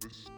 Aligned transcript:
This. 0.00 0.30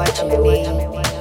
What 0.00 0.16
you 0.22 0.38
need. 0.38 1.19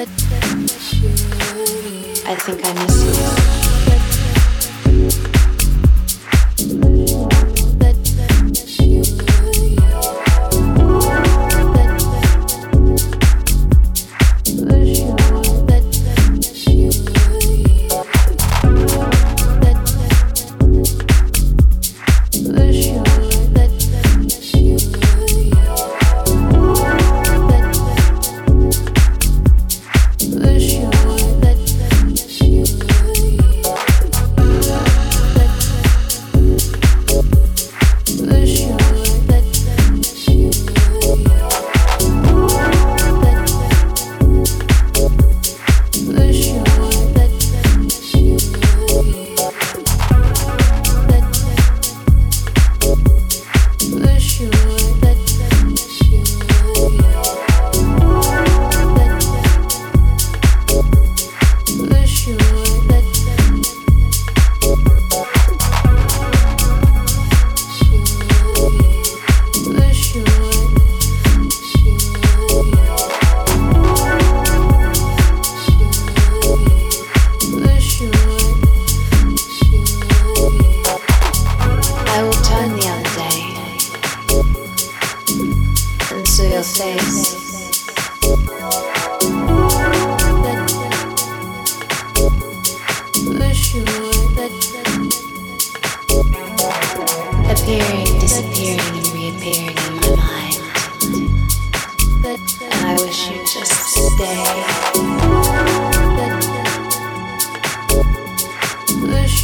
I 0.00 0.04
think 2.36 2.60
I 2.62 2.72
miss 2.74 3.02
you. 5.24 5.27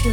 The 0.05 0.11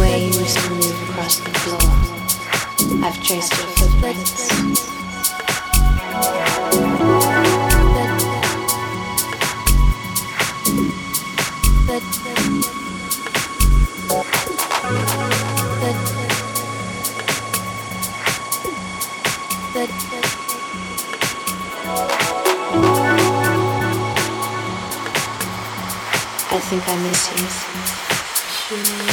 way 0.00 0.24
you 0.24 0.32
used 0.32 0.56
to 0.56 0.70
move 0.70 1.10
across 1.10 1.40
the 1.40 1.50
floor. 1.50 3.04
I've 3.04 3.22
traced 3.22 3.52
your 3.58 3.66
footprints. 3.66 4.91
think 26.72 26.88
I 26.88 26.96
miss 27.02 27.28
you. 29.06 29.11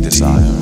desire. 0.00 0.59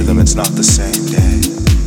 To 0.00 0.06
them, 0.06 0.18
it's 0.18 0.34
not 0.34 0.46
the 0.48 0.62
same 0.62 1.06
day. 1.06 1.79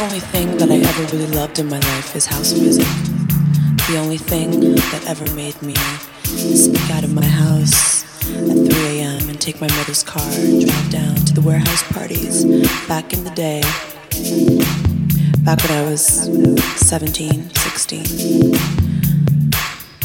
Only 0.00 0.20
thing 0.20 0.56
that 0.58 0.70
I 0.70 0.76
ever 0.76 1.16
really 1.16 1.26
loved 1.34 1.58
in 1.58 1.68
my 1.68 1.78
life 1.78 2.14
is 2.14 2.24
house 2.24 2.52
music. 2.52 2.86
The 3.88 3.96
only 3.98 4.18
thing 4.18 4.74
that 4.76 5.04
ever 5.08 5.24
made 5.34 5.60
me 5.60 5.74
sneak 6.22 6.90
out 6.90 7.02
of 7.02 7.12
my 7.12 7.24
house 7.24 8.04
at 8.30 8.72
3 8.72 8.98
a.m. 8.98 9.28
and 9.28 9.40
take 9.40 9.60
my 9.60 9.66
mother's 9.76 10.04
car 10.04 10.22
and 10.22 10.64
drive 10.64 10.90
down 10.90 11.16
to 11.16 11.34
the 11.34 11.40
warehouse 11.40 11.82
parties 11.92 12.44
back 12.86 13.12
in 13.12 13.24
the 13.24 13.30
day. 13.30 13.60
Back 15.44 15.62
when 15.64 15.72
I 15.72 15.82
was 15.90 16.06
17, 16.86 17.50
16. 17.50 18.02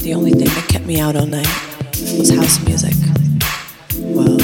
The 0.02 0.14
only 0.16 0.32
thing 0.32 0.48
that 0.48 0.66
kept 0.70 0.86
me 0.86 1.00
out 1.00 1.16
all 1.16 1.28
night 1.28 1.48
was 2.18 2.32
house 2.32 2.66
music. 2.66 2.96
Well, 3.98 4.38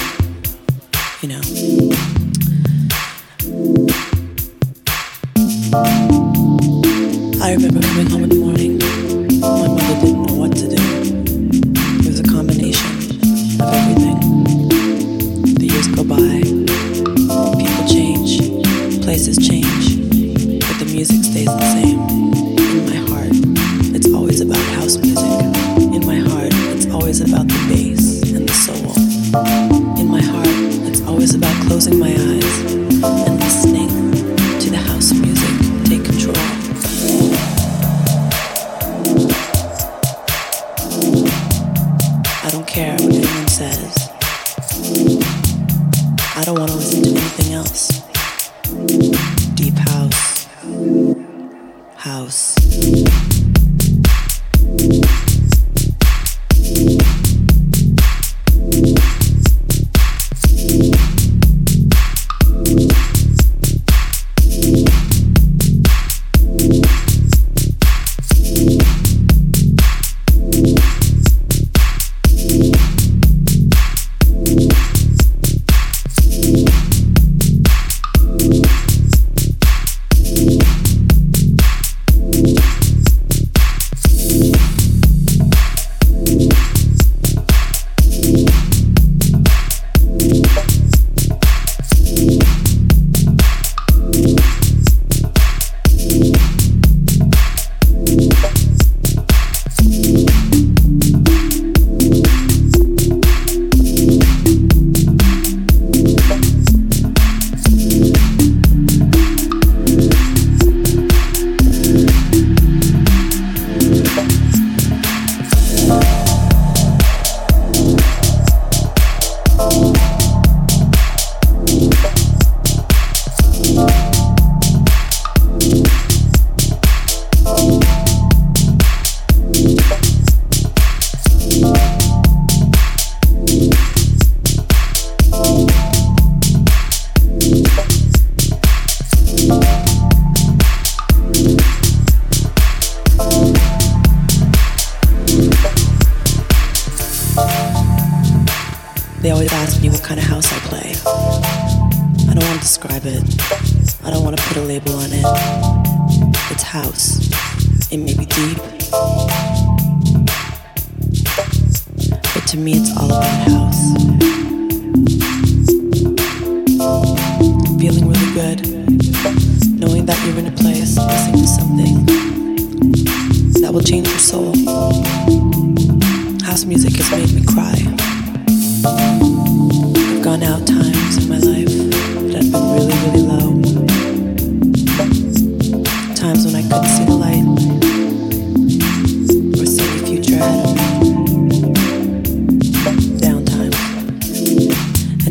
about 31.35 31.67
closing 31.67 31.99
my 31.99 32.11
eyes. 32.11 32.78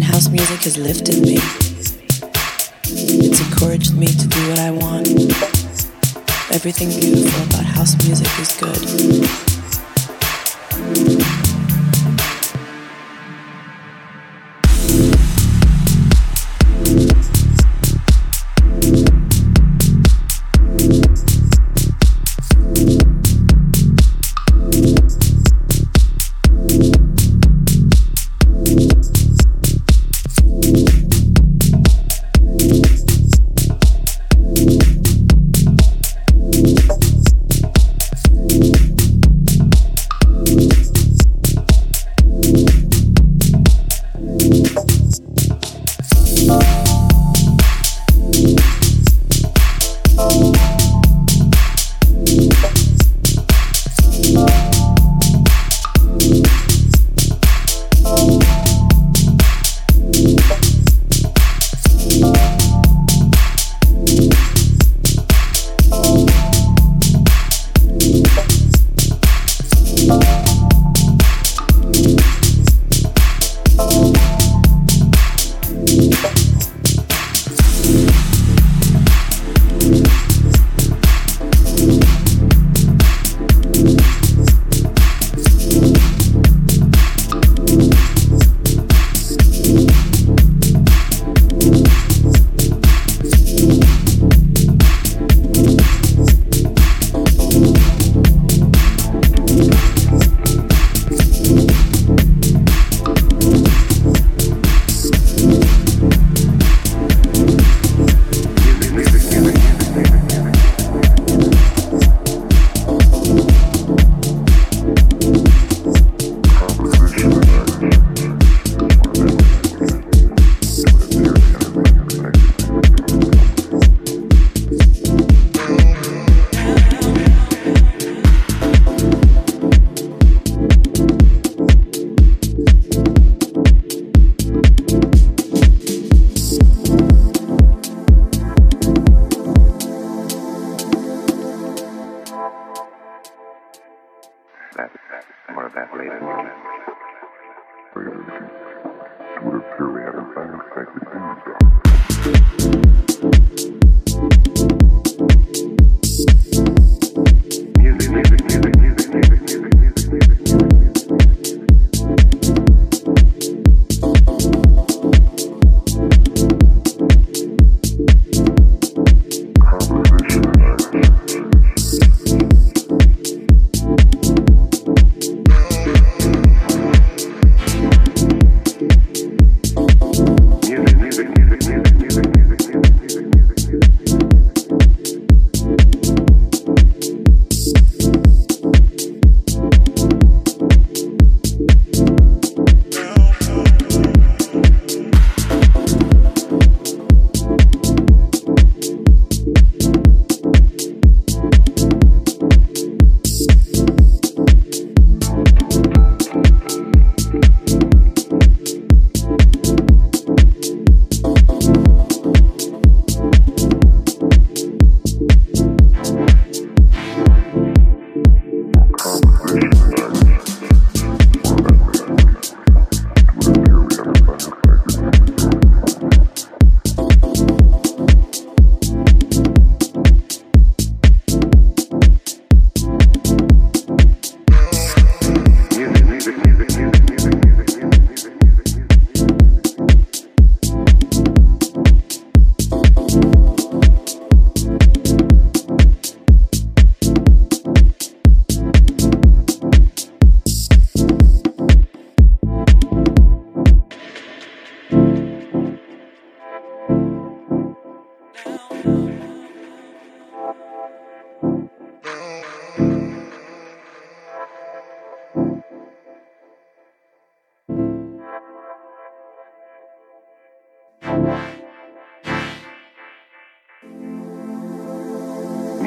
house 0.09 0.29
music 0.31 0.61
has 0.63 0.79
lifted 0.79 1.21
me. 1.21 1.37
It's 2.85 3.41
encouraged 3.41 3.95
me 3.95 4.07
to 4.07 4.27
do 4.27 4.49
what 4.49 4.59
I 4.59 4.71
want. 4.71 5.09
Everything 6.51 6.89
beautiful 6.89 7.43
about 7.45 7.65
house 7.65 7.95
music 8.05 8.27
is 8.41 8.57
good. 11.29 11.38